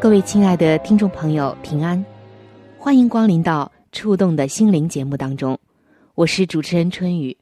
[0.00, 2.02] 各位亲爱的听众朋友，平安，
[2.78, 5.58] 欢迎光临到《触动的心灵》节目当中。
[6.14, 7.36] 我是主持人春雨。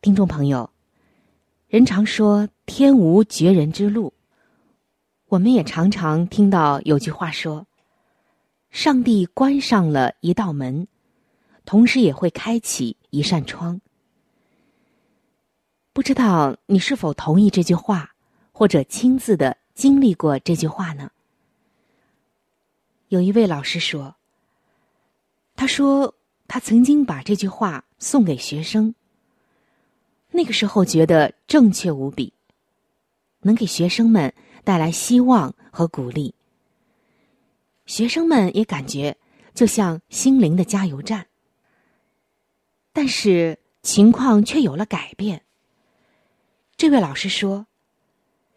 [0.00, 0.70] 听众朋友，
[1.68, 4.14] 人常说“天无绝人之路”，
[5.28, 7.66] 我们也常常听到有句话说
[8.72, 10.88] ：“上帝关上了一道门，
[11.66, 13.78] 同时也会开启一扇窗。”
[15.92, 18.14] 不知道你是否同意这句话，
[18.52, 21.10] 或者亲自的经历过这句话呢？
[23.08, 24.16] 有一位老师说
[25.54, 26.14] ：“他说。”
[26.46, 28.94] 他曾经把这句话送给学生，
[30.30, 32.34] 那个时候觉得正确无比，
[33.40, 36.34] 能给学生们带来希望和鼓励。
[37.86, 39.16] 学生们也感觉
[39.54, 41.26] 就像心灵的加油站。
[42.92, 45.46] 但是情况却有了改变。
[46.76, 47.66] 这位老师说，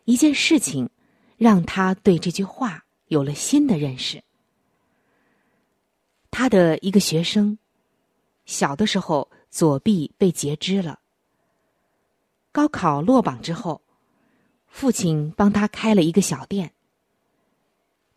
[0.04, 0.90] 一件事情
[1.38, 4.22] 让他对这句话有了新的认识。
[6.30, 7.58] 他的一个学生。
[8.46, 11.00] 小的时候，左臂被截肢了。
[12.54, 13.82] 高考落榜之后，
[14.68, 16.74] 父亲帮他开了一个小店。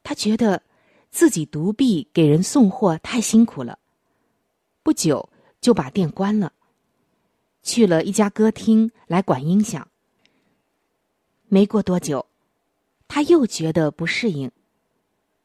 [0.04, 0.62] 他觉得
[1.10, 3.80] 自己独臂给人送货太辛苦了，
[4.84, 5.28] 不久
[5.60, 6.52] 就把店关了，
[7.64, 9.88] 去了一家歌厅来管音响。
[11.48, 12.24] 没过多久，
[13.12, 14.52] 他又觉得不适应，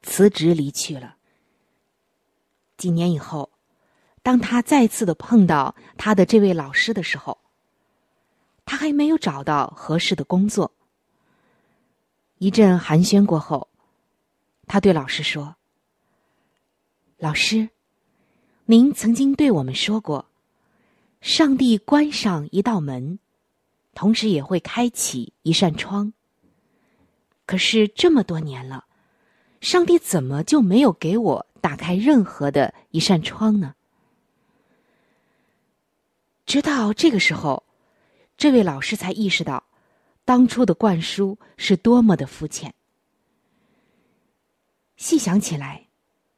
[0.03, 1.16] 辞职离去了。
[2.78, 3.50] 几年以后。
[4.22, 7.38] 当他再次的碰到他的这位老师的时候，
[8.66, 10.72] 他还没有找到合适的工作。
[12.40, 13.68] 一阵寒暄过后，
[14.66, 15.56] 他对老师说
[17.22, 17.70] ：“老师，
[18.66, 20.25] 您曾经对我们说过，
[21.22, 23.20] 上帝关上一道门，
[23.94, 26.12] 同时也会开启一扇窗。
[27.45, 28.85] 可是这么多年了，
[29.61, 33.75] 上帝怎么就没有给我打开任何的一扇窗呢？”
[36.45, 37.63] 直到这个时候，
[38.38, 39.63] 这位老师才意识到，
[40.23, 42.73] 当初的灌输是多么的肤浅。
[44.97, 45.88] 细想起来，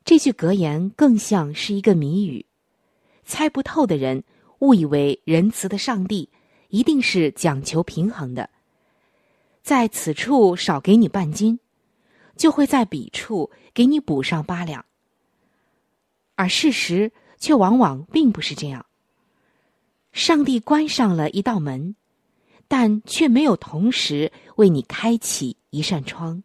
[0.05, 2.45] 这句格言更像是一个谜语，
[3.25, 4.23] 猜不透的人
[4.59, 6.29] 误以为仁慈的上帝
[6.69, 8.49] 一定是讲求平衡的，
[9.67, 11.59] 在此处少给你半斤，
[12.37, 14.85] 就会在彼处给你补上八两。
[16.35, 18.85] 而事实却往往并不是这样。
[20.13, 21.97] 上帝关上了一道门，
[22.69, 26.41] 但却没有同时为你开启一扇窗。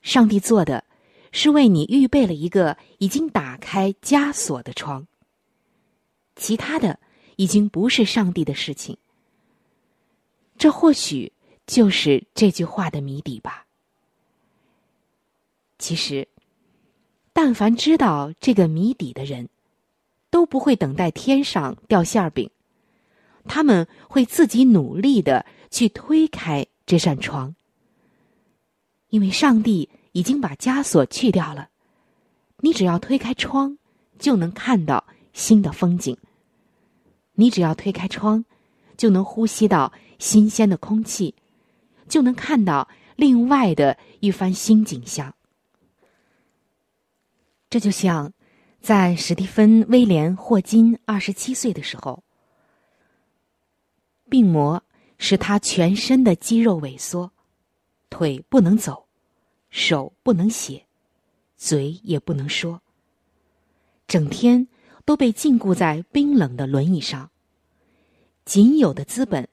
[0.00, 0.84] 上帝做的，
[1.32, 5.08] 是为你预备了一个已经打开枷锁的窗。
[6.36, 7.00] 其他的
[7.34, 8.96] 已经不是上帝的事情。
[10.56, 11.32] 这或许
[11.68, 13.64] 就是这句话的谜底吧。
[15.78, 16.26] 其实，
[17.32, 19.48] 但凡知道这个谜底的人。
[20.30, 22.50] 都不会等待天上掉馅儿饼，
[23.44, 27.54] 他们会自己努力的去推开这扇窗，
[29.08, 31.70] 因为上帝已经把枷锁去掉了，
[32.58, 33.78] 你只要推开窗，
[34.18, 35.02] 就能看到
[35.32, 36.14] 新的风景；
[37.32, 38.44] 你只要推开窗，
[38.98, 41.34] 就能呼吸到新鲜的空气，
[42.08, 45.34] 就能看到另外的一番新景象。
[47.70, 48.32] 这就像。
[48.80, 52.22] 在史蒂芬·威廉·霍金二十七岁的时候，
[54.30, 54.82] 病魔
[55.18, 57.32] 使他全身的肌肉萎缩，
[58.08, 59.08] 腿不能走，
[59.68, 60.86] 手不能写，
[61.56, 62.80] 嘴也不能说，
[64.06, 64.68] 整天
[65.04, 67.30] 都被禁锢在冰冷的轮椅上。
[68.44, 69.48] 仅有的资本，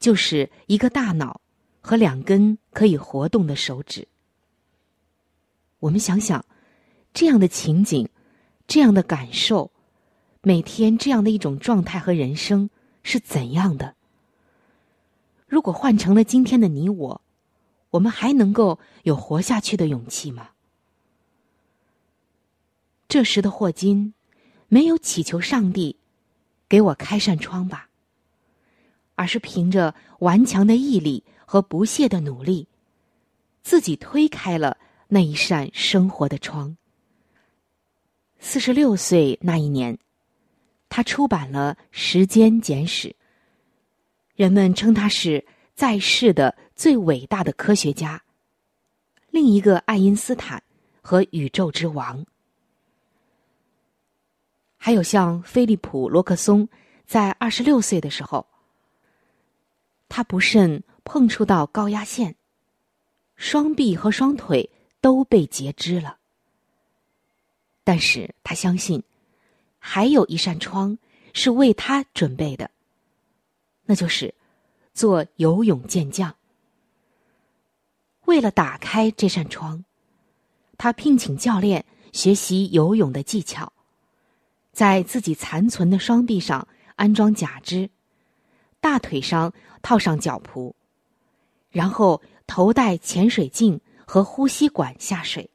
[0.00, 1.40] 就是一个大脑
[1.86, 4.08] 和两根可以活动的手指。
[5.80, 6.42] 我们想想，
[7.12, 8.08] 这样的情景，
[8.66, 9.70] 这样的感受，
[10.40, 12.70] 每天这样的一种状态和人生
[13.02, 13.94] 是怎样的？
[15.46, 17.20] 如果换成了今天的你我，
[17.90, 20.52] 我们还能够有活下去的勇气吗？
[23.08, 24.14] 这时的霍金，
[24.68, 25.98] 没有祈求上帝
[26.66, 27.90] 给我开扇窗吧，
[29.14, 32.68] 而是凭着顽强的毅力和不懈的努力，
[33.62, 34.76] 自己推开了。
[35.06, 36.76] 那一扇生活的窗。
[38.40, 39.96] 四十六岁那一年，
[40.88, 43.08] 他出版了《时间简史》，
[44.34, 45.44] 人们称他是
[45.74, 48.20] 在世的最伟大的科学家，
[49.30, 50.60] 另一个爱因斯坦
[51.00, 52.24] 和宇宙之王。
[54.76, 56.68] 还有像菲利普·罗克松，
[57.06, 58.44] 在二十六岁的时候，
[60.08, 62.34] 他不慎碰触到高压线，
[63.36, 64.70] 双臂和双腿。
[65.04, 66.16] 都被截肢了，
[67.84, 69.02] 但是他相信，
[69.78, 70.96] 还有一扇窗
[71.34, 72.70] 是为他准备的，
[73.84, 74.34] 那就是
[74.94, 76.34] 做游泳健将。
[78.24, 79.84] 为了打开这扇窗，
[80.78, 83.70] 他聘请教练学习游泳的技巧，
[84.72, 86.66] 在自己残存的双臂上
[86.96, 87.90] 安装假肢，
[88.84, 89.50] 大腿上
[89.80, 90.74] 套上脚蹼，
[91.70, 93.80] 然后头戴潜水镜。
[94.06, 95.48] 和呼吸管下水，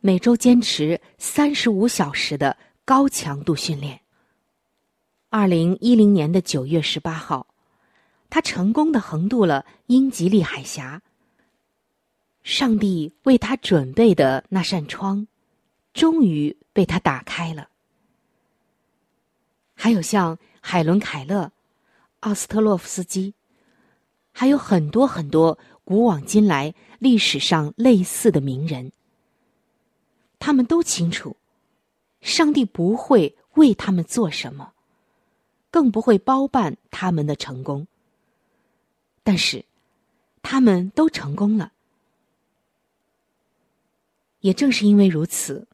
[0.00, 4.00] 每周坚持三十五小时的高强度训练。
[5.30, 7.46] 二零一零年的九月十八号，
[8.28, 11.00] 他成功的横渡了英吉利海峡。
[12.42, 15.28] 上帝为他准备的那扇窗，
[15.94, 17.68] 终于被他打开了。
[19.74, 21.52] 还有像海伦·凯勒、
[22.20, 23.34] 奥斯特洛夫斯基，
[24.32, 26.74] 还有很多很多古往今来。
[26.98, 28.90] 历史上类似的名人，
[30.40, 31.36] 他们都清楚，
[32.20, 34.72] 上帝不会为他们做什么，
[35.70, 37.86] 更不会包办他们的成功。
[39.22, 39.64] 但是，
[40.42, 41.72] 他们都成功了。
[44.40, 45.68] 也正是因为如此，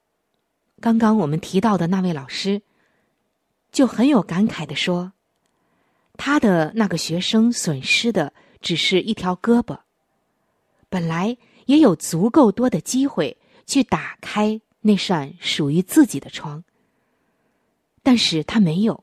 [0.79, 2.61] 刚刚我们提到的那位老师，
[3.73, 5.13] 就很有感慨的说
[6.14, 9.78] ：“他的那个学生损失的只是一条胳膊。”
[10.88, 16.62] 本来也有足够多的机会去打开那扇属于自己的窗，
[18.02, 19.02] 但是他没有。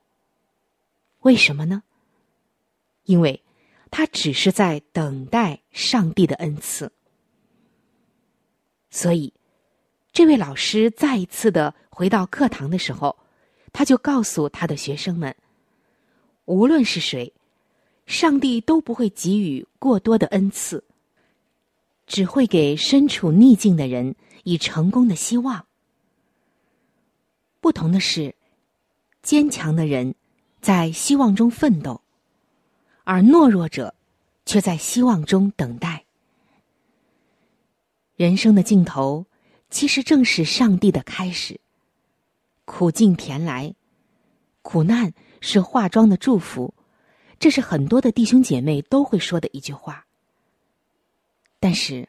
[1.21, 1.83] 为什么呢？
[3.03, 3.43] 因为
[3.89, 6.91] 他只是在等待上帝的恩赐。
[8.89, 9.33] 所以，
[10.13, 13.17] 这位老师再一次的回到课堂的时候，
[13.73, 15.35] 他就告诉他的学生们：
[16.51, 17.31] 无论是谁，
[18.06, 20.83] 上帝都不会给予过多的恩赐。
[22.07, 25.65] 只会给身处逆境的人以成功的希望。
[27.62, 28.36] 不同的是，
[29.24, 30.13] 坚强的人
[30.59, 32.01] 在希望中奋斗，
[33.06, 33.95] 而懦弱者
[34.45, 36.03] 却在希望中等待。
[38.18, 39.25] 人生的尽头，
[39.69, 41.62] 其实正是上帝的开始。
[42.65, 43.74] 苦尽甜来，
[44.62, 46.73] 苦难是化妆的祝福，
[47.38, 50.05] 这是很多的弟兄姐妹都会说的一句话。
[51.60, 52.07] 但是，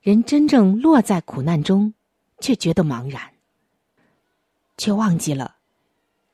[0.00, 1.94] 人真正落在苦难中，
[2.40, 3.32] 却觉得茫然，
[4.76, 5.56] 却忘记了，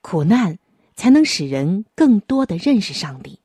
[0.00, 0.58] 苦难
[0.96, 3.38] 才能使人更多的认识上帝。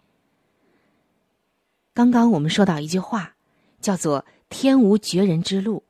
[1.94, 3.36] 刚刚我们说到一句话，
[3.80, 5.84] 叫做“天无绝人之路”，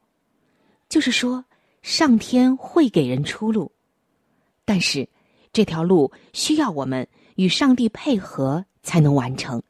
[0.89, 1.45] 就是说
[1.81, 3.71] 上天会给人出路，
[4.65, 5.07] 但是
[5.53, 9.61] 这条路需要我们与上帝配合才能完成。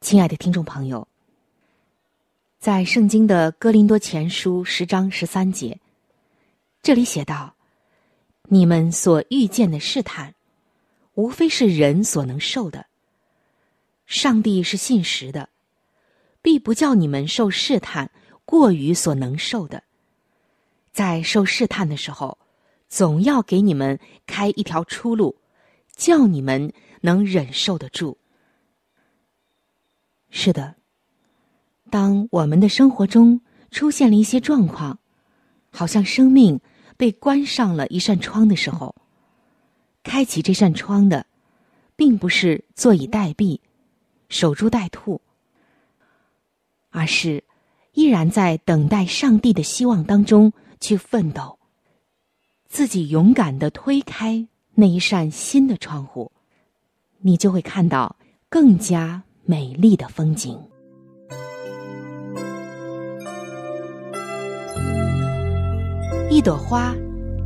[0.00, 1.06] 亲爱的听众朋友。
[2.60, 5.78] 在圣经的哥林多前书十章十三节，
[6.80, 7.54] 这里写道
[8.48, 10.34] ：“你们所遇见的试探，
[11.12, 12.86] 无非是人所能受的。
[14.06, 15.50] 上帝是信实的，
[16.40, 18.10] 必不叫你们受试探
[18.46, 19.82] 过于所能受的。
[20.90, 22.38] 在受试探的时候，
[22.94, 25.36] 总要给你们开一条出路，
[25.96, 28.16] 叫你们能忍受得住。”
[30.30, 30.76] 是的。
[31.90, 33.40] 当我们的生活中
[33.72, 35.00] 出现了一些状况，
[35.70, 36.60] 好像生命
[36.96, 38.94] 被关上了一扇窗的时候，
[40.04, 41.26] 开启这扇窗的，
[41.96, 43.58] 并不是坐以待毙、
[44.28, 45.20] 守株待兔，
[46.90, 47.42] 而是
[47.94, 51.58] 依然在等待上帝的希望当中去奋斗，
[52.74, 56.32] 自己勇敢的推开那一扇新的窗户，
[57.20, 58.16] 你就会看到
[58.48, 60.60] 更加美丽的风景。
[66.28, 66.92] 一朵花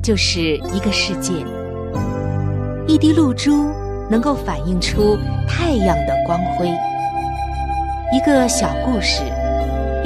[0.03, 1.35] 就是一个世界，
[2.87, 3.71] 一滴露珠
[4.11, 5.15] 能够反映出
[5.47, 6.67] 太阳的光辉。
[8.15, 9.23] 一个小故事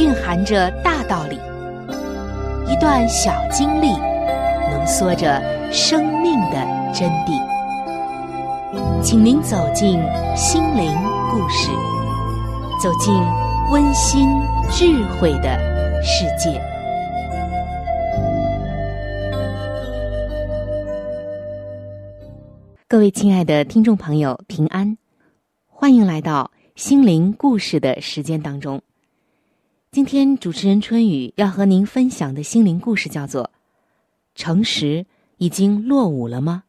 [0.01, 1.39] 蕴含着大道理，
[2.69, 3.95] 一段小经历
[4.83, 5.41] 浓缩着
[5.73, 6.57] 生命的
[6.93, 7.41] 真谛。
[9.01, 10.01] 请您走进
[10.37, 10.93] 心灵
[11.31, 11.71] 故事，
[12.83, 13.15] 走进
[13.71, 14.29] 温馨
[14.73, 15.57] 智慧的
[16.03, 16.61] 世界。
[22.89, 24.99] 各位亲爱的听众朋友，平安，
[25.69, 28.83] 欢迎来到心灵故事的时间当中。
[29.93, 33.45] 今天主持人春雨要和您分享的心灵故事叫做
[34.35, 36.65] 《诚实已经落伍了吗》。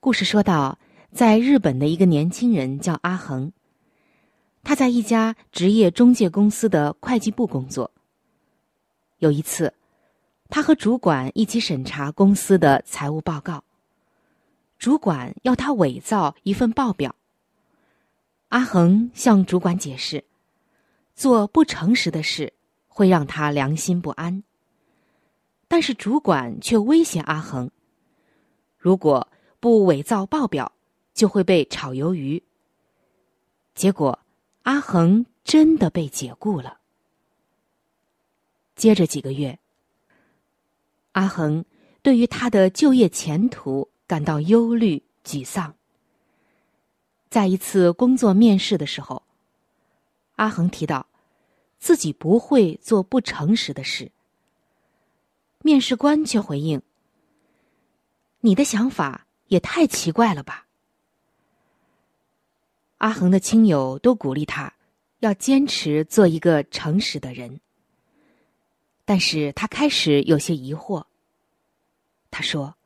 [0.00, 0.78] 故事说到，
[1.12, 3.52] 在日本的一个年轻人叫阿恒，
[4.62, 7.90] 他在一家职业中介公司的会计部工作。
[9.18, 9.72] 有一次，
[10.48, 13.64] 他和主管一起审查公司的财务报告。
[14.78, 17.14] 主管要他伪造一份报表。
[18.48, 20.24] 阿恒向主管解释，
[21.14, 22.52] 做不诚实的事
[22.86, 24.44] 会让他良心不安。
[25.68, 27.70] 但是主管却威胁阿恒，
[28.78, 29.28] 如果
[29.60, 30.72] 不伪造报表，
[31.12, 32.42] 就会被炒鱿鱼。
[33.74, 34.18] 结果，
[34.62, 36.78] 阿恒真的被解雇了。
[38.74, 39.58] 接着几个月，
[41.12, 41.64] 阿恒
[42.02, 43.88] 对于他的就业前途。
[44.08, 45.74] 感到忧虑、沮丧。
[47.28, 49.24] 在一次工作面试的时候，
[50.36, 51.08] 阿恒提到
[51.80, 54.12] 自己不会做不诚实的事。
[55.66, 56.80] 面试官却回应
[58.38, 60.68] ：“你的想法也太奇怪了吧！”
[62.98, 64.72] 阿恒的亲友都鼓励他
[65.18, 67.58] 要坚持做一个诚实的人，
[69.04, 71.04] 但是他开始有些疑惑。
[72.30, 72.76] 他说。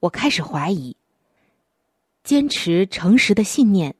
[0.00, 0.94] 我开始怀疑，
[2.24, 3.94] 坚持诚实的信念，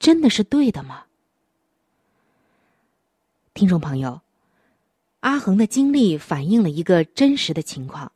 [0.00, 1.04] 真的是对的吗？
[3.54, 4.20] 听众朋友，
[5.24, 8.12] 阿恒的经历反映了一个真实的情况，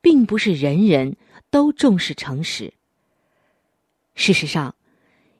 [0.00, 1.16] 并不是人人
[1.50, 2.72] 都重视诚实。
[4.14, 4.76] 事实上，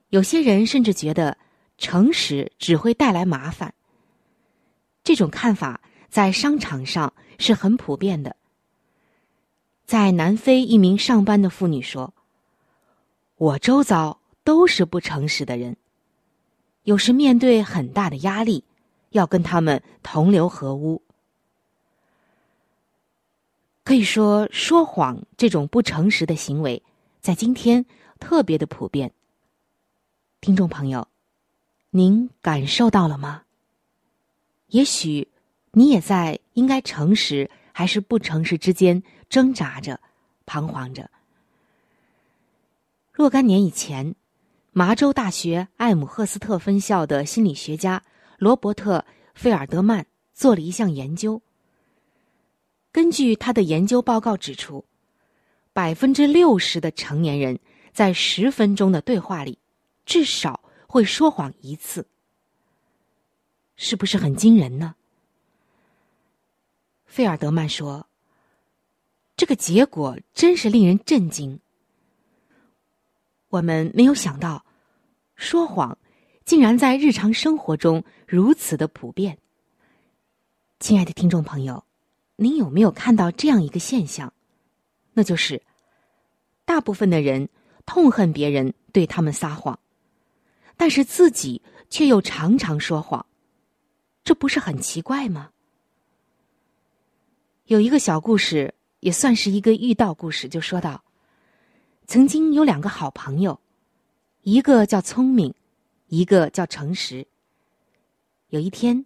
[0.08, 1.38] 有些人甚至觉得
[1.78, 3.72] 诚实只会带来麻烦。
[5.04, 8.34] 这种看法在商场上是很普遍的。
[9.86, 12.12] 在南非，一名上班的妇女说
[13.38, 15.76] ：“我周遭都是不诚实的人，
[16.82, 18.64] 有时面对很大的压力，
[19.14, 21.00] 要跟他们同流合污。
[23.82, 26.82] 可以说，说谎这种不诚实的行为，
[27.20, 27.86] 在今天
[28.18, 29.12] 特别的普遍。
[30.40, 31.06] 听众朋友，
[31.90, 33.42] 您感受到了吗？
[34.68, 35.28] 也许
[35.72, 39.98] 你也在应该诚实还是不诚实之间。”挣扎着，
[40.46, 41.10] 彷徨着。
[43.10, 44.14] 若干年以前，
[44.70, 48.00] 麻州大学艾姆赫斯特分校的心理学家
[48.38, 48.98] 罗伯特·
[49.34, 51.40] 费尔德曼做了一项研究。
[52.92, 54.84] 根据他的研究报告指出，
[55.72, 57.58] 百分之六十的成年人
[57.92, 59.58] 在十分钟的对话里，
[60.06, 62.06] 至少会说谎一次。
[63.76, 64.94] 是不是很惊人呢？
[67.06, 68.06] 费尔德曼说。
[69.36, 71.58] 这个结果真是令人震惊。
[73.48, 74.64] 我们没有想到，
[75.34, 75.98] 说谎
[76.44, 79.38] 竟然在日常生活中如此的普遍。
[80.78, 81.84] 亲爱的听众朋友，
[82.36, 84.32] 您有没有看到这样一个现象？
[85.12, 85.62] 那就是，
[86.64, 87.48] 大部分的人
[87.86, 89.78] 痛恨别人对他们撒谎，
[90.76, 93.24] 但是自己却又常常说谎，
[94.22, 95.50] 这不是很奇怪吗？
[97.66, 98.74] 有一个小故事。
[99.00, 101.04] 也算是一个遇到故事，就说到，
[102.06, 103.60] 曾经有两个好朋友，
[104.40, 105.54] 一个叫聪明，
[106.08, 107.26] 一个叫诚实。
[108.48, 109.04] 有一天，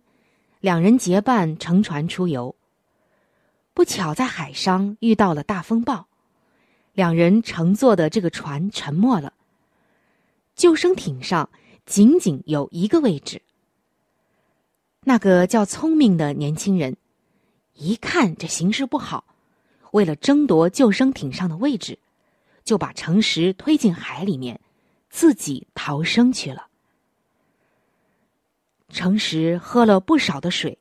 [0.60, 2.54] 两人结伴乘船出游，
[3.72, 6.06] 不巧在海上遇到了大风暴，
[6.92, 9.32] 两人乘坐的这个船沉没了。
[10.54, 11.48] 救生艇上
[11.86, 13.40] 仅仅有一个位置，
[15.04, 16.96] 那个叫聪明的年轻人，
[17.74, 19.24] 一看这形势不好。
[19.92, 21.98] 为了争夺救生艇上的位置，
[22.62, 24.60] 就把诚实推进海里面，
[25.08, 26.67] 自己逃生去了。
[28.88, 30.78] 诚实喝了不少的水，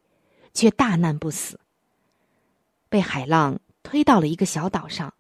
[0.54, 1.60] 却大难不死。
[2.90, 5.14] 被海浪推到了一个小岛上，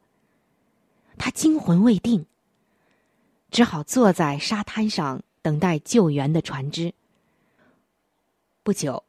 [1.17, 2.25] 他惊魂未定。
[3.50, 6.94] 只好坐在沙滩上等待救援的船只。
[8.62, 9.06] 不久，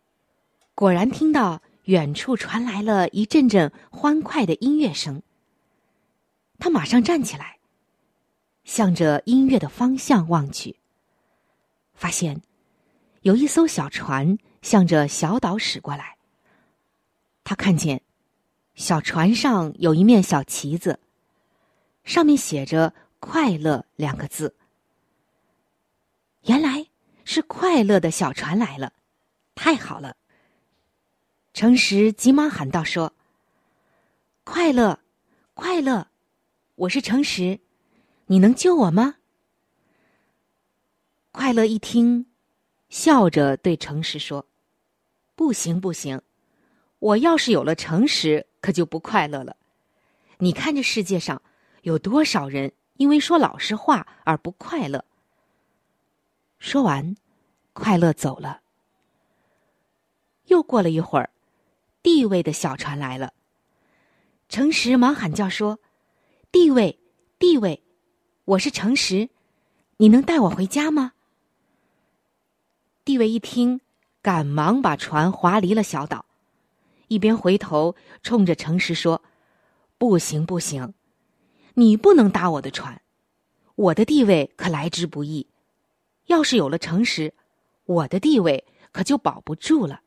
[0.76, 5.22] 果然听到远处传来了一阵阵欢快的音乐声。
[6.60, 7.58] 他马上站起来，
[8.62, 10.76] 向着音乐的方向望去，
[11.94, 12.40] 发现
[13.28, 16.16] 有一艘小船向着小岛驶过来。
[17.44, 18.00] 他看见
[18.74, 20.98] 小船上有一面小旗子，
[22.04, 24.56] 上面写着“快乐”两个字。
[26.44, 26.86] 原来
[27.26, 28.94] 是快乐的小船来了，
[29.54, 30.16] 太好了！
[31.52, 33.12] 诚实急忙喊道：“说，
[34.42, 35.00] 快乐，
[35.52, 36.08] 快乐！”
[36.76, 37.60] 我是诚实，
[38.28, 39.16] 你能救我吗？
[41.30, 42.24] 快乐一听，
[42.88, 44.44] 笑着对诚实说
[45.36, 46.20] ：“不行，不行！
[46.98, 49.56] 我要是有了诚实，可就不快乐了。
[50.38, 51.40] 你看这世界上
[51.82, 55.04] 有多少人因为说老实话而不快乐？”
[56.58, 57.14] 说完，
[57.72, 58.62] 快乐走了。
[60.46, 61.30] 又过了一会儿，
[62.02, 63.32] 地位的小船来了，
[64.48, 65.78] 诚实忙喊叫说。
[66.50, 66.98] 地位，
[67.38, 67.84] 地位，
[68.46, 69.28] 我是诚实，
[69.98, 71.12] 你能带我回家吗？
[73.18, 73.80] 地位一听，
[74.22, 76.24] 赶忙把船划离了小岛，
[77.08, 79.20] 一边回头冲着诚实说
[79.98, 80.94] ：“不行，不行，
[81.74, 83.02] 你不能搭我的船，
[83.74, 85.48] 我的地位可来之不易。
[86.26, 87.34] 要是有了诚实，
[87.86, 90.02] 我的地位可就保不住了。”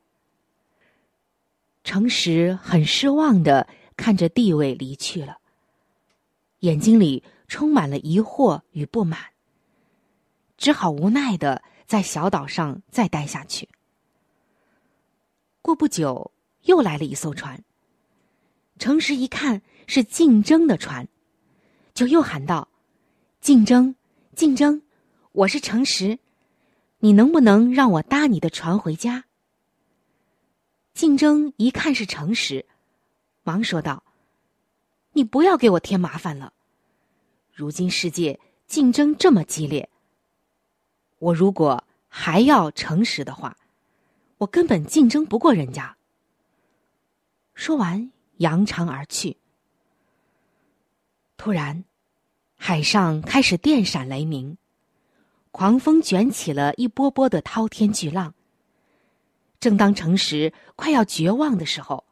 [1.84, 5.36] 诚实很失望的看着地位离去了。
[6.60, 9.20] 眼睛里充满了疑惑与不满，
[10.56, 13.68] 只好无奈的在小岛上再待下去。
[15.60, 16.32] 过不久，
[16.62, 17.62] 又来了一艘船。
[18.78, 21.06] 诚实一看是竞争的船，
[21.92, 22.66] 就又喊道
[23.42, 23.94] ：“竞争，
[24.34, 24.80] 竞争！
[25.32, 26.18] 我是诚实，
[27.00, 29.26] 你能不能让我搭你的船回家？”
[30.94, 32.64] 竞争一看是诚实，
[33.42, 34.02] 忙说道。
[35.12, 36.54] 你不要给我添麻烦了。
[37.52, 39.90] 如今世界竞争这么激烈，
[41.22, 43.56] 我如果还要诚实的话，
[44.38, 45.96] 我根本竞争不过人家。
[47.54, 49.36] 说完，扬长而去。
[51.36, 51.84] 突然，
[52.56, 54.58] 海上开始电闪雷鸣，
[55.52, 58.34] 狂风卷起了一波波的滔天巨浪。
[59.60, 62.04] 正当诚实快要绝望的时候，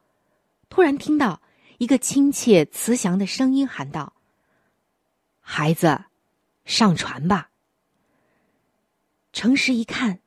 [0.69, 1.43] 突然听到。
[1.79, 4.13] 一个亲切慈祥的声音喊道
[5.41, 6.05] ：“孩子，
[6.67, 7.49] 上船吧。”
[9.33, 10.19] 诚实一看，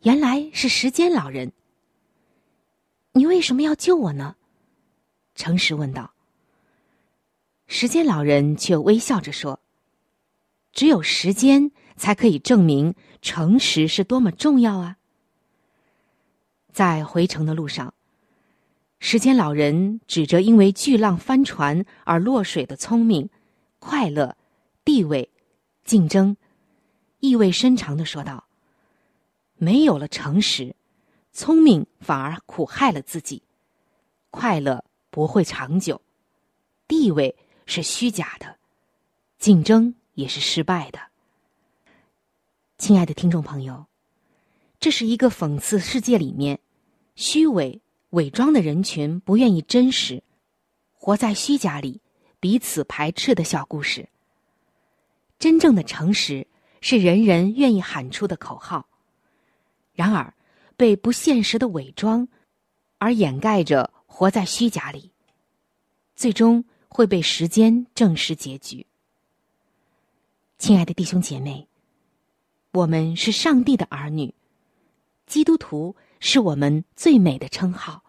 [0.00, 1.52] 原来是时间老人。
[3.12, 4.36] 你为什么要救我呢？
[5.34, 6.14] 诚实问道。
[7.66, 9.60] 时间老人却微笑着说
[10.72, 14.96] ：“只有时间才可以证明诚实是多么重要啊！”
[16.72, 17.92] 在回程的路上。
[18.98, 23.30] 时间老人指着因为巨浪翻船而落水的聪明、
[23.78, 24.36] 快乐、
[24.84, 25.30] 地位、
[25.84, 26.36] 竞争，
[27.20, 28.48] 意味深长的说道
[29.56, 30.74] ：“没有了诚实，
[31.32, 33.42] 聪明反而苦害了自己，
[34.30, 36.00] 快乐不会长久，
[36.88, 38.56] 地位是虚假的，
[39.38, 40.98] 竞争也是失败的。”
[42.78, 43.86] 亲爱的听众朋友，
[44.78, 46.60] 这是一个讽刺世界里面
[47.14, 47.80] 虚伪。
[48.10, 50.24] 伪装的人群不愿意真实，
[50.94, 52.00] 活在虚假里，
[52.40, 54.08] 彼此排斥的小故事。
[55.38, 56.48] 真正的诚实
[56.80, 58.86] 是人人愿意喊出的口号，
[59.92, 60.32] 然而
[60.76, 62.26] 被不现实的伪装
[62.98, 65.10] 而掩盖着，活在虚假里，
[66.16, 68.86] 最终会被时间证实结局。
[70.58, 71.68] 亲爱的弟兄姐妹，
[72.72, 74.34] 我们是上帝的儿女，
[75.26, 75.96] 基督徒。
[76.22, 78.02] 是我们最美的称号，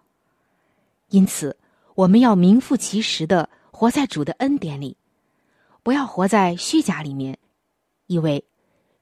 [1.12, 1.58] 因此
[1.96, 4.98] 我们要名副其实的活在主的恩典里，
[5.82, 7.40] 不要活在虚假里面，
[8.08, 8.44] 以为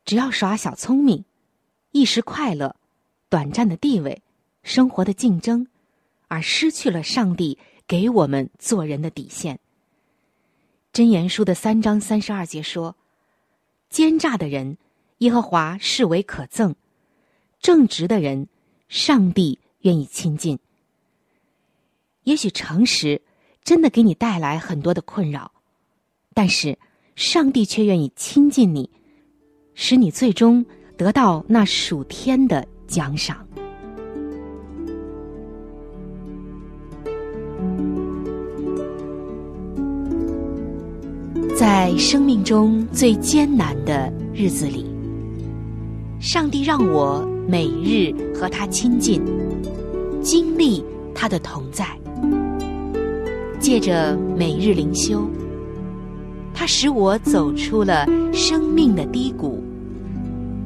[0.10, 1.24] 只要耍小聪明、
[1.92, 2.76] 一时快乐、
[3.30, 4.24] 短暂的地位、
[4.64, 5.68] 生活的竞争，
[6.28, 9.60] 而失去了上帝给我们做人的底线。
[10.92, 12.96] 箴言书的三章三十二节说
[13.92, 14.80] ：“奸诈的人，
[15.20, 16.74] 耶和华视为可憎；
[17.62, 18.48] 正直的人。”
[18.90, 20.58] 上帝愿意亲近，
[22.24, 23.22] 也许诚实
[23.64, 25.52] 真的给你带来很多的困扰，
[26.34, 26.80] 但是
[27.16, 28.90] 上帝却愿意亲近你，
[29.82, 30.64] 使你最终
[30.98, 33.38] 得到那属天的奖赏。
[41.58, 44.86] 在生命中最艰难的日子里，
[46.20, 49.24] 上帝让我每日和他亲近，
[50.22, 50.84] 经历
[51.16, 51.88] 他的同在。
[53.62, 55.26] 借着每日灵修，
[56.54, 59.64] 他使我走出了生命的低谷，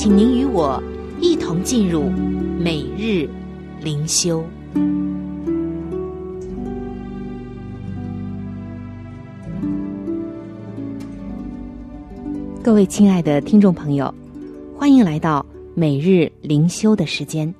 [0.00, 0.80] 请您与我
[1.20, 2.08] 一同进入
[2.56, 3.28] 每日
[3.82, 4.44] 灵修。
[12.62, 14.14] 各位亲爱的听众朋友，
[14.76, 17.52] 欢迎来到每日灵修的时间。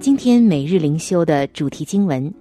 [0.00, 2.34] 今天每日灵修的主题经文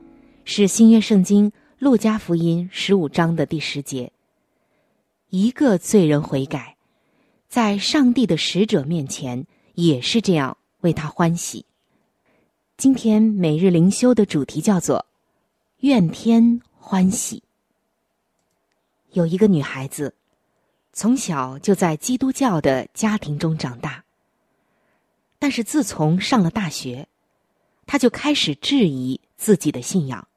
[0.44, 4.12] 是新约圣经路加福音十五章的第十节
[5.30, 6.77] ：“一个罪人悔改，
[7.48, 11.66] 在上帝的使者面前也是这样为他欢喜。”
[12.78, 15.06] 今天每日灵修的主题叫做
[15.82, 17.44] “愿天欢喜”。
[19.14, 20.14] 有一个女孩子。
[20.94, 24.04] 从小就在基督教的家庭中长大，
[25.38, 27.08] 但是自从上了大学，
[27.86, 30.28] 她就开始质疑自己的信仰，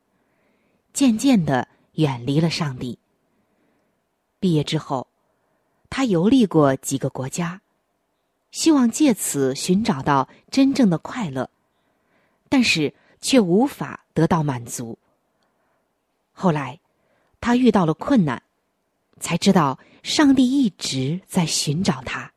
[0.92, 2.98] 渐渐的远离了上帝。
[4.38, 5.08] 毕业之后，
[5.90, 7.60] 他游历过几个国家，
[8.50, 11.50] 希望借此寻找到真正的快乐，
[12.48, 14.96] 但是却无法得到满足。
[16.32, 16.80] 后来，
[17.40, 18.42] 他遇到了困难，
[19.18, 19.78] 才知道。
[20.02, 22.32] 上帝一直在寻找他，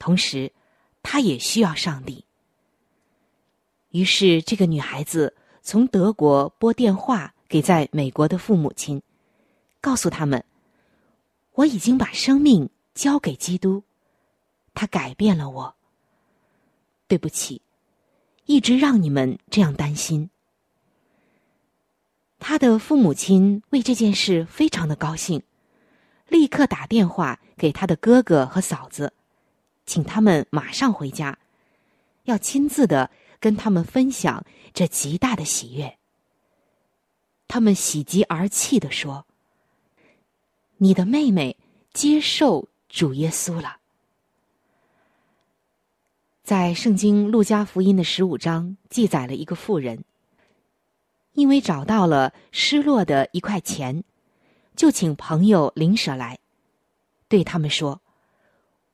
[0.00, 0.50] 同时，
[1.00, 2.24] 他也需要上帝。
[3.90, 9.00] 于是，这个女孩子从德国拨电话给在美国的父母亲，
[9.80, 10.44] 告诉他们
[11.52, 13.84] ：“我已经把生命交给基督，
[14.74, 15.74] 他改变了我。
[17.06, 17.62] 对不起，
[18.46, 20.30] 一直让你们这样担心。”
[22.40, 25.42] 他的父母亲为这件事非常的高兴。
[26.28, 29.12] 立刻打电话给他的哥哥和嫂子，
[29.84, 31.38] 请他们马上回家，
[32.24, 35.98] 要亲自的跟他们分享这极大的喜悦。
[37.46, 39.26] 他们喜极而泣的说
[40.82, 41.56] ：“你的妹妹
[41.92, 43.76] 接受主耶稣了。”
[46.42, 50.02] 在圣经路加福音的十五章记载了一个妇人，
[51.34, 54.02] 因为找到了失落的一块钱。
[54.74, 56.40] 就请朋友邻舍来，
[57.28, 58.00] 对他们说：“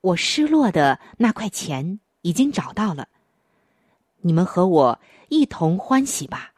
[0.03, 3.09] 我失落的那块钱已经找到了，
[4.21, 6.53] 你们和我一同欢喜吧。”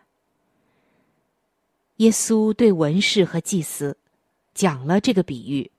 [1.98, 3.96] 耶稣对文士和祭司
[4.60, 5.70] 讲了这个比喻，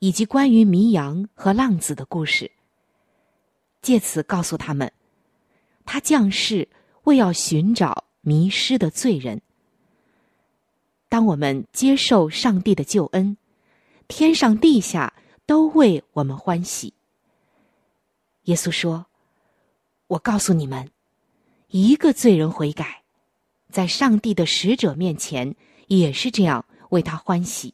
[0.00, 2.50] 以及关于迷羊和浪子的故事，
[3.82, 4.92] 借此告诉他们，
[5.86, 6.68] 他降世
[7.04, 9.40] 为要寻找迷失的罪人。
[11.08, 13.36] 当我们接受上帝的救恩，
[14.08, 15.14] 天上地下
[15.46, 16.92] 都为我们欢喜。
[18.46, 19.06] 耶稣说
[20.08, 20.90] ：“我告诉你们，
[21.68, 23.04] 一个罪人悔改，
[23.70, 25.54] 在上帝的使者面前
[25.86, 27.72] 也是这样为他欢喜。”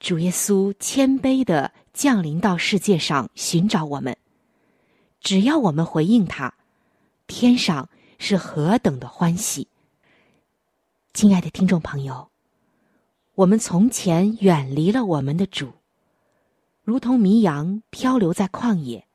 [0.00, 4.16] 主耶稣谦卑的降临到世界上寻找我们，
[5.20, 6.54] 只要我们回应他，
[7.26, 7.86] 天上
[8.18, 9.68] 是何等的欢喜。
[11.12, 12.30] 亲爱的听众朋友，
[13.34, 15.70] 我们从前远离了我们的主，
[16.82, 19.06] 如同迷羊漂流在旷野。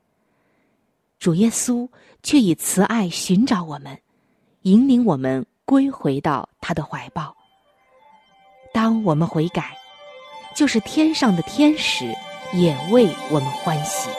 [1.17, 1.89] 主耶稣
[2.21, 3.99] 却以慈爱寻找我们，
[4.61, 7.35] 引领我们归回到他的怀抱。
[8.71, 9.75] 当我们悔改，
[10.55, 12.05] 就是天上的天使
[12.53, 14.09] 也为我们欢喜。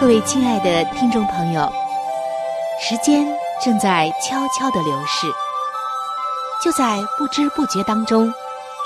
[0.00, 1.70] 各位亲爱的听众朋友，
[2.80, 3.26] 时间
[3.62, 5.26] 正在悄悄的流逝，
[6.62, 8.32] 就在不知不觉当中，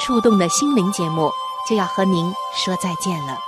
[0.01, 1.31] 触动的心灵节目
[1.69, 3.48] 就要和您说再见了。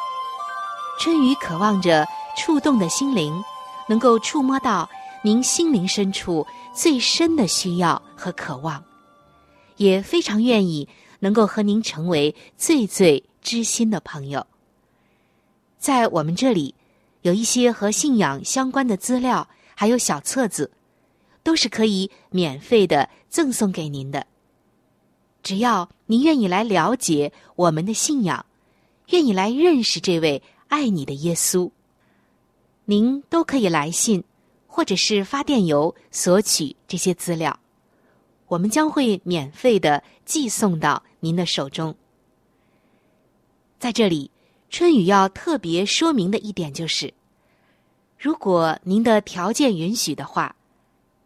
[1.01, 3.43] 春雨渴望着触动的心灵，
[3.89, 4.87] 能够触摸到
[5.23, 8.85] 您心灵深处最深的需要和渴望，
[9.79, 10.87] 也非常愿意
[11.19, 14.47] 能够和您成为最最知心的朋友。
[15.79, 16.75] 在我们这里
[17.23, 20.71] 有一些和信仰相关的资料，还有小册子，
[21.43, 24.27] 都是可以免费的赠送给您的。
[25.43, 28.45] 只要您愿意来了解我们的信仰，
[29.09, 31.71] 愿意来认识这位爱你的耶稣，
[32.87, 34.25] 您都可以来信
[34.67, 37.61] 或者是发电邮索取这些资料，
[38.49, 41.95] 我们将会免费的寄送到您的手中。
[43.79, 44.31] 在这里。
[44.73, 47.13] 春雨要特别说明的一点就是，
[48.17, 50.55] 如果您的条件允许的话，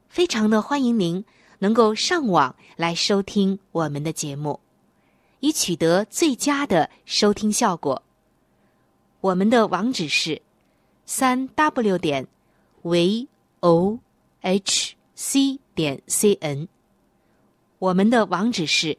[0.08, 1.22] 非常的欢迎您
[1.58, 4.58] 能够上网来收听我们的节目，
[5.40, 8.02] 以取得最佳的收听效果。
[9.24, 10.42] 我们的网址是
[11.06, 12.28] 三 w 点
[12.82, 13.26] v
[13.60, 13.98] o
[14.42, 16.68] h c 点 c n。
[17.78, 18.98] 我们的网址是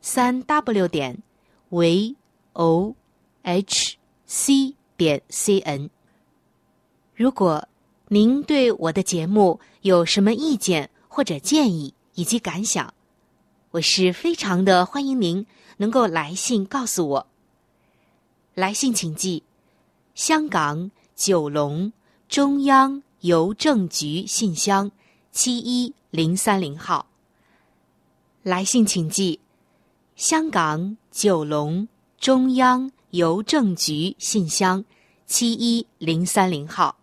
[0.00, 1.22] 三 w 点
[1.68, 2.16] v
[2.54, 2.96] o。
[3.42, 5.90] h c 点 c n。
[7.14, 7.68] 如果
[8.08, 12.94] 您对我的节目有什么意见或者建议以及感想，
[13.72, 15.44] 我是非常的欢迎您
[15.76, 17.31] 能够来信告诉我。
[18.54, 19.42] 来信请寄：
[20.14, 21.92] 香港九龙
[22.28, 24.90] 中央邮政局信箱
[25.30, 27.06] 七一零三零号。
[28.42, 29.40] 来信请寄：
[30.16, 31.88] 香港九龙
[32.18, 32.90] 中央。
[33.12, 34.82] 邮政局信箱
[35.26, 36.96] 七一零三零号，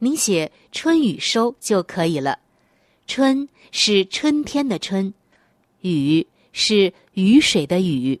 [0.00, 2.38] 您写“春雨收”就可以了。
[3.06, 5.14] 春是春天的春，
[5.80, 8.20] 雨是雨水的雨。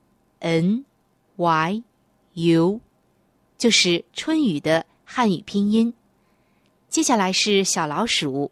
[0.41, 0.83] n
[1.37, 1.83] y
[2.33, 2.81] u，
[3.57, 5.93] 就是春雨的汉语拼音。
[6.89, 8.51] 接下来是小老鼠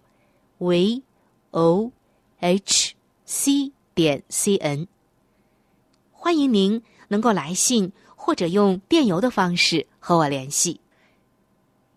[0.59, 1.03] ，v
[1.51, 1.91] o
[2.39, 2.93] h
[3.25, 4.87] c 点 c n。
[6.11, 10.79] 欢迎您能够来信或者用电邮的方式和我联系。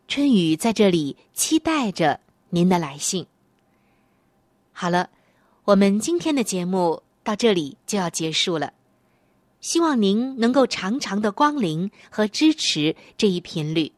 [0.09, 2.19] 春雨在这里期待着
[2.51, 3.27] 您的来信。
[4.73, 5.11] 好了，
[5.65, 8.73] 我们今天的节目到这里就要结束了。
[9.63, 13.91] 希望您能够常常的光临和支持这一频率，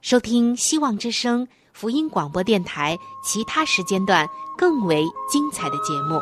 [0.00, 4.24] 收听希望之声福音广播电台其他时间段
[4.56, 6.20] 更为精彩的节目。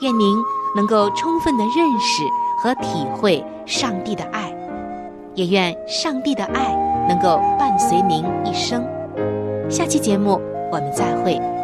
[0.00, 0.36] 愿您。
[0.74, 2.22] 能够充分的认识
[2.58, 4.54] 和体会上帝的爱，
[5.34, 6.74] 也愿上帝的爱
[7.08, 8.84] 能够伴随您一生。
[9.70, 10.38] 下期节目
[10.70, 11.55] 我们再会。